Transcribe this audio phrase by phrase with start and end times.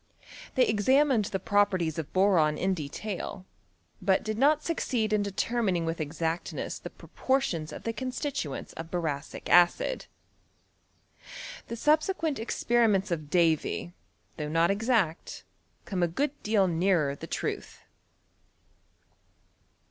[0.57, 3.45] Tliey examined the properties of boron in detail,
[4.01, 9.47] but did not succeed in determining with exactness the proportions of the constituents of boracic
[9.47, 10.07] acid.
[11.67, 13.93] The subsequent experiments of Davy,
[14.37, 15.43] though not exact,
[15.87, 17.81] C(»ne a good deal nearer the truth.